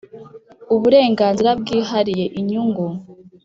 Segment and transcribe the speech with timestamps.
[0.75, 2.85] uburenganzira bwihariye inyungu.